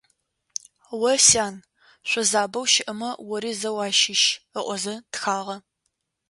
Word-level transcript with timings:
«О, 1.09 1.11
сян, 1.27 1.55
шъузабэу 2.09 2.65
щыӏэмэ 2.73 3.09
ори 3.33 3.51
зэу 3.59 3.75
уащыщ…»,- 3.77 4.23
ыӏозэ 4.59 4.95
тхагъэ. 5.11 5.55